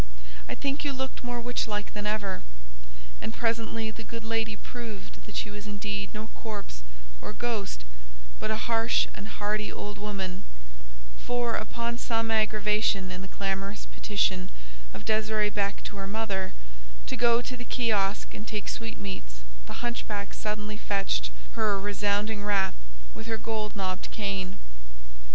I 0.49 0.55
think 0.55 0.83
you 0.83 0.93
looked 0.93 1.23
more 1.23 1.39
witch 1.39 1.67
like 1.67 1.93
than 1.93 2.07
ever. 2.07 2.41
And 3.21 3.35
presently 3.35 3.91
the 3.91 4.03
good 4.03 4.23
lady 4.23 4.55
proved 4.55 5.23
that 5.27 5.35
she 5.35 5.51
was 5.51 5.67
indeed 5.67 6.11
no 6.11 6.25
corpse 6.33 6.81
or 7.21 7.33
ghost, 7.33 7.85
but 8.39 8.49
a 8.49 8.57
harsh 8.65 9.05
and 9.13 9.27
hardy 9.27 9.71
old 9.71 9.99
woman; 9.99 10.41
for, 11.19 11.53
upon 11.55 11.99
some 11.99 12.31
aggravation 12.31 13.11
in 13.11 13.21
the 13.21 13.27
clamorous 13.27 13.85
petition 13.85 14.49
of 14.91 15.05
Désirée 15.05 15.53
Beck 15.53 15.83
to 15.83 15.97
her 15.97 16.07
mother, 16.07 16.53
to 17.05 17.15
go 17.15 17.39
to 17.43 17.55
the 17.55 17.63
kiosk 17.63 18.33
and 18.33 18.47
take 18.47 18.69
sweetmeats, 18.69 19.41
the 19.67 19.85
hunchback 19.85 20.33
suddenly 20.33 20.77
fetched 20.77 21.29
her 21.51 21.73
a 21.75 21.79
resounding 21.79 22.43
rap 22.43 22.73
with 23.13 23.27
her 23.27 23.37
gold 23.37 23.75
knobbed 23.75 24.09
cane. 24.09 24.57